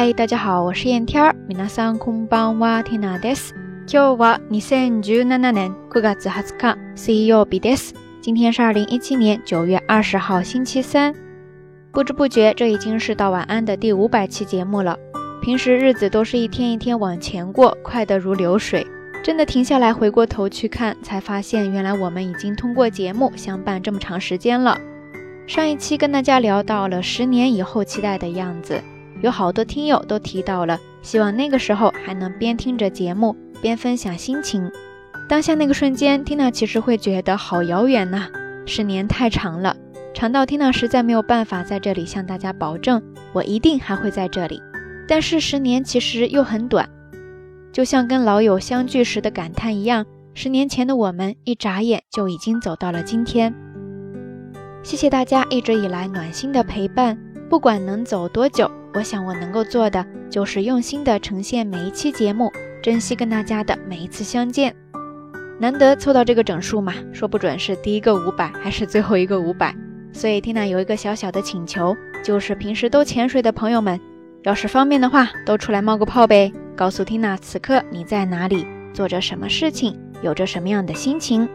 [0.00, 1.34] 嗨，大家好，我是燕天儿。
[1.48, 3.54] 皆さんこんばんは、ティナです。
[3.86, 7.94] 今日は二千十七年九月二十日、水曜日です。
[8.20, 11.14] 今天是二零一七年九月二十号，星期三。
[11.92, 14.98] 不知不觉，这已经是到晚安的第五百期节目了。
[15.40, 18.86] 平时日子都是一天一天往前过，快得如流水。
[19.22, 24.78] 真的停下来回过头去看，才发现原来我们已经通过节目相伴这么长时间了。
[25.46, 28.82] 上一期跟大家聊到了十年以后期待的样子。
[29.21, 34.71] 有好多听友都提到了，希望那个时候还能边听着节目边分享心情。
[35.29, 38.27] 当下那个瞬间，Tina 其实会觉得好遥远呐，
[38.65, 39.77] 十年太长了，
[40.13, 44.61] 长到 Tina 实在没有办法在这里向大家保证，我一定还会在这里。
[45.07, 46.89] 但是十年其实又很短，
[47.71, 53.53] 就像跟老友相聚时的感叹一样，十年前的我们一眨眼就已经走到了今天。
[54.83, 57.17] 谢谢大家一直以来暖心的陪伴，
[57.51, 58.71] 不管能走多久。
[58.93, 62.49] 我想我能够做的就是用心的呈现每一期节目，
[62.81, 64.73] 珍惜跟大家的每一次相见。
[65.59, 69.75] 难得凑到这个整数嘛，说不准是第一个五百，还是最后一个五百。
[70.13, 71.93] 所以 Tina 有一个小小的请求，
[72.23, 73.99] 就是平时都潜水的朋友们，
[74.43, 81.49] 要是方便的话，都出来冒个泡呗，告诉 Tina 此刻你在哪里，做着什么事情，有着什么样的心情。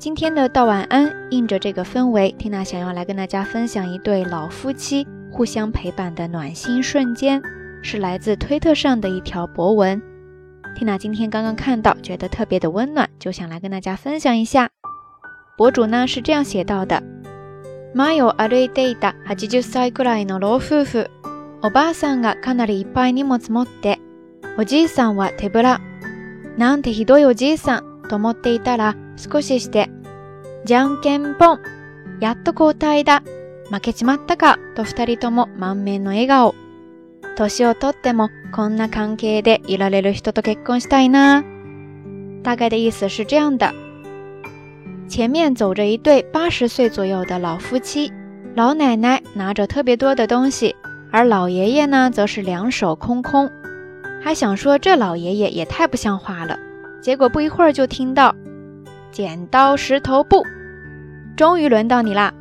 [0.00, 7.42] 今天的道晚安，应着这个氛围，Tina 想要来跟大家分享一对老夫妻互相陪伴的暖心瞬间，
[7.82, 10.00] 是来自推特上的一条博文。
[10.78, 14.68] Tina 今天刚刚看到，觉得特别的温暖，就想来跟大家分享一下。
[15.56, 17.02] 博主呢是这样写到的：
[17.94, 21.08] 前を歩いていた80歳くらいの老夫婦、
[21.62, 23.98] おばあさんがかなりいっぱい荷物持って、
[24.58, 25.80] おじいさんは手ぶら。
[26.58, 28.97] なんてひどいおじいさん と思っていたら。
[29.15, 29.89] 少しして、
[30.65, 31.59] じゃんけんぽん。
[32.19, 33.23] やっと交代だ。
[33.71, 34.59] 負けちまったか。
[34.75, 36.53] と二人とも満面の笑顔。
[37.37, 41.45] 年をとってもこんな関係でいられる人と結婚したいな。
[42.43, 43.71] 大概的意思是这样的：
[45.07, 48.11] 前面走着一对八十岁左右的老夫妻，
[48.55, 50.75] 老奶奶拿着特别多的东西，
[51.11, 53.49] 而老爷爷呢，则是两手空空。
[54.21, 56.59] 还想说这老爷爷也太不像话了，
[57.00, 58.34] 结果不一会儿就听到。
[59.10, 60.42] 剪刀石头布，
[61.36, 62.32] 终于轮到你啦！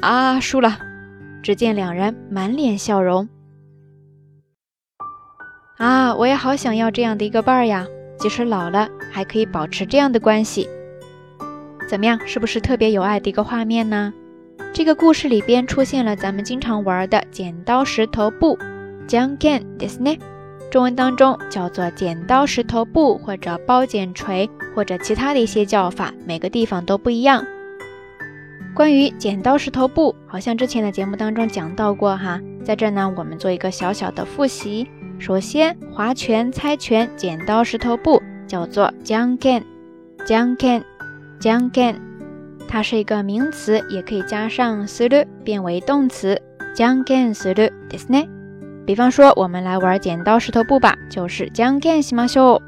[0.00, 0.78] 啊，输了。
[1.42, 3.28] 只见两人满脸笑容。
[5.76, 7.86] 啊，我也好想要这样的一个伴儿呀！
[8.18, 10.68] 即使老了，还可以保持这样的关系。
[11.88, 14.12] 怎么样，是不是特别有爱的一个画面呢？
[14.72, 18.56] 这个故事里边出现了咱们经常玩的剪刀石头布，
[19.06, 20.18] 将 gen ですね。
[20.70, 27.44] 中文当中叫做剪刀石头布，或者包剪锤，或者其他的一些叫法，每个地方都不一样。
[28.74, 34.88] 关于剪刀石头布，好像之前的节目当中讲到过哈，在这呢，我们做一个小小的复习。
[35.18, 41.96] 首先，划拳、猜拳、剪刀石头布叫做 janken，janken，janken，
[42.66, 46.40] 它是一个名词，也可以加上 suru 变为动词
[46.74, 48.26] janken suru ですね。
[48.87, 52.61] 比方说，我们来玩剪刀石头布吧，就是将 can 西马秀。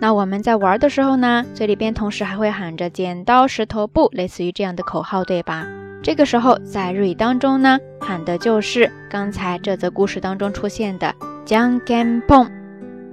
[0.00, 5.66] 那我们在玩的时候呢，嘴里边同时还会喊着剪刀石头布，类似于这样的口号，对吧？
[6.02, 11.14] 这个时候在日语当中呢，喊的就是刚才这则故事当中出现的
[11.44, 12.50] 将 can 蹦，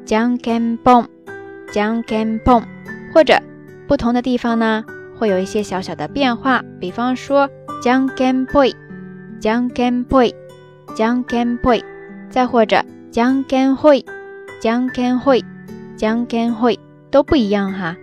[0.05, 1.05] 将 can 蹦，
[1.73, 2.63] 将 can 蹦。
[3.13, 3.37] 或者
[3.85, 4.85] 不同的地方呢，
[5.19, 7.49] 会有一些小小的变化，比方说
[7.83, 8.72] 将 can boy，
[9.41, 10.33] 将 can boy，
[10.95, 11.83] 将 can boy。
[12.34, 14.04] 再或者，将跟会，
[14.60, 15.44] 将跟会，
[15.97, 16.78] 将跟会
[17.10, 17.97] 都不一样哈。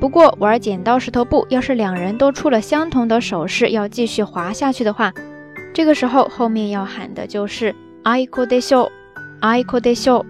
[0.00, 5.12] 不过玩剪刀石头布，要是两人都出了相同的手势，要继续滑下去的话，
[5.74, 7.74] 这个时候后面要喊的就是
[8.04, 8.88] アイコデショ、
[9.40, 10.24] アイコデショ、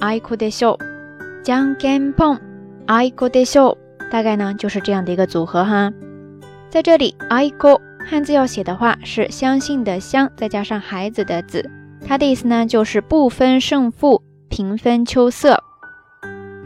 [0.00, 0.76] アイコデショ、
[1.44, 2.38] 将跟碰、
[2.86, 3.76] アイコデショ，
[4.10, 5.92] 大概呢就是这样的一个组合哈。
[6.68, 11.70] 在这里，アイコ汉字要写的话是相信的相，再加上孩子的子。
[12.07, 15.61] 它的意思呢，就是不分胜负，平分秋色。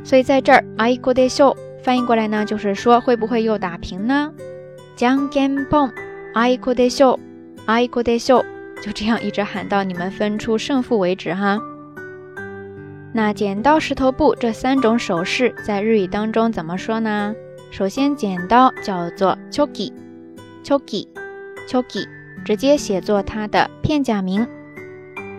[0.03, 4.31] 所以在这儿，I could show 翻译过来呢，就是说会不会又打平呢？
[4.95, 8.45] 将 game boom，I could show，I could show，
[8.83, 11.59] 就这样一直喊到你们分出胜负为止哈。
[13.11, 17.33] 那剪刀石头布这三种手势在日语当中怎么说呢？
[17.71, 22.07] 首先，剪刀叫做 choki，choki，choki，
[22.45, 24.47] 直接写作它的片假名。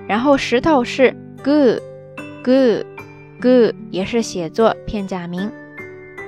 [0.08, 1.14] 然后石头是
[1.44, 5.50] goo，goo，goo，也是写作片假名。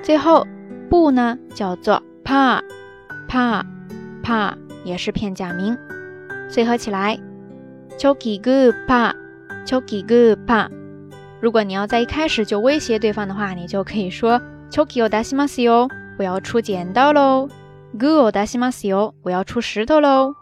[0.03, 0.47] 最后
[0.89, 2.61] 布呢叫做 pa
[3.29, 3.63] pa
[4.23, 4.55] pa
[4.85, 5.77] 也是片假名，
[6.49, 7.19] 所以合起来
[7.99, 9.13] choki gu pa
[9.67, 10.69] choki gu pa。
[11.41, 14.41] 如果你要在一开始就威胁对方的话，你就可以说
[14.71, 15.89] choki o dashimasu yo，
[16.19, 17.49] 我要出剪刀喽
[17.99, 20.35] ；gu o dashimasu yo，我要出石头喽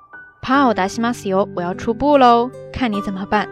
[0.43, 2.51] ；pa o dashimasu yo，我要出布喽。
[2.82, 3.48] 看你怎么办。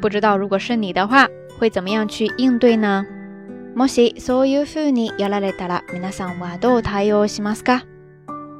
[0.00, 3.04] 不知道如果是你的话，会怎么样去应对呢？
[3.74, 7.82] もしそういう風にやられたら、皆さんはどう対応しますか？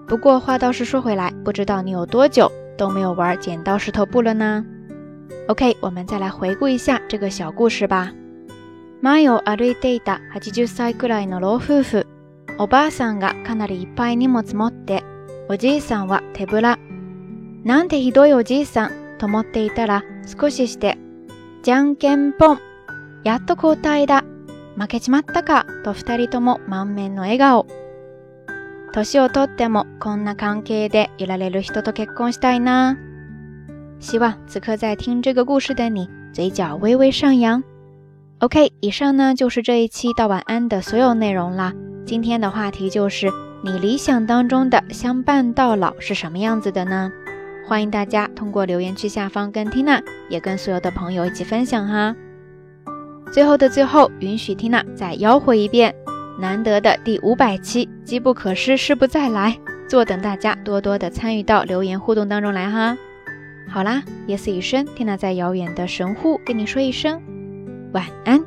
[0.07, 4.65] 不过话倒是说回来，不知道你有多久都没有玩剪刀石头布了呢？
[5.49, 8.13] OK，我们再来回顾一下这个小故事吧。
[9.03, 12.07] 前を歩いていた80歳くらいの老夫婦。
[12.59, 15.03] おばあさんがかなりいっぱい荷物持って、
[15.49, 16.79] おじいさんは手ぶら。
[17.65, 20.98] なんてひどいおじいさん と思っていたら、少しして、
[21.64, 22.60] じゃんけんぽん。
[23.24, 24.24] やっと交代だ。
[24.78, 27.66] 負けちまったかと二人とも満面の笑顔。
[28.94, 32.98] 年をとってもこんな関係でいられる人と結婚したいな。
[34.00, 37.64] 希望此刻在听这个故事的你，嘴角微微上扬。
[38.40, 41.74] OK，以上呢就是这一期到晚安的所有内容啦。
[42.06, 43.30] 今天的话题就是
[43.64, 47.12] 你理想当中的相伴到老是什么样子的呢？
[47.68, 52.16] 欢迎大家通过留言区下方跟缇娜，也跟所有的朋友一起分享哈。
[53.30, 55.94] 最后的最后，允许缇娜再吆喝一遍，
[56.40, 59.60] 难得的第五百期，机不可失，失不再来，
[59.90, 62.98] 坐等大家多多的参与到留言互动当中来哈。
[63.70, 67.22] 好啦，夜色已深，缇娜在遥远的神户跟你说一声
[67.92, 68.42] 晚安。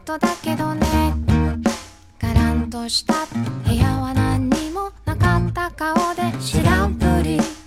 [0.00, 1.14] ことだけどね。
[2.18, 3.26] ガランとした
[3.68, 7.59] 部屋は何にもなかった顔で知らんぷり。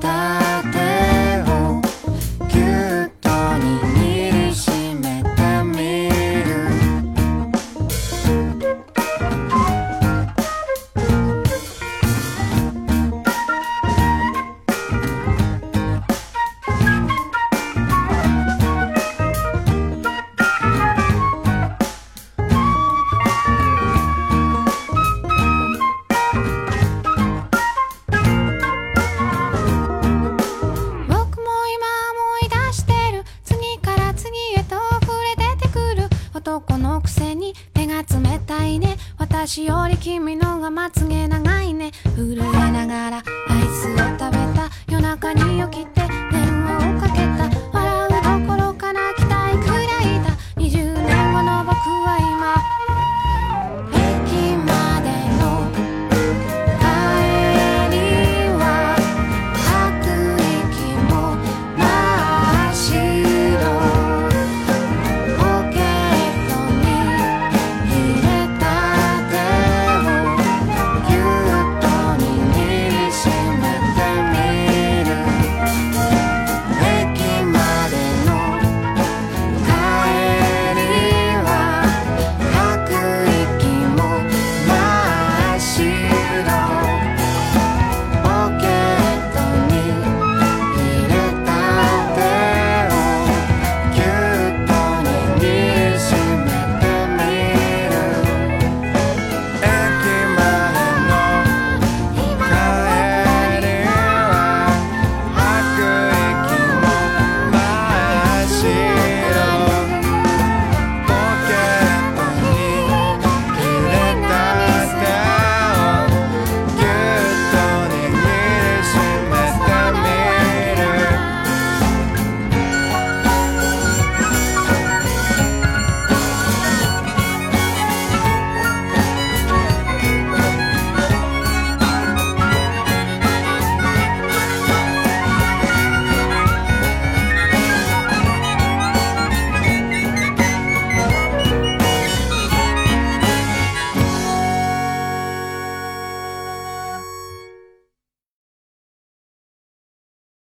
[0.00, 0.39] た